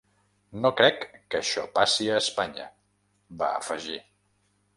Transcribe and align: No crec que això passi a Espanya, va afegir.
No 0.61 0.69
crec 0.79 1.03
que 1.33 1.39
això 1.41 1.65
passi 1.75 2.07
a 2.09 2.17
Espanya, 2.23 2.67
va 3.45 3.53
afegir. 3.61 4.01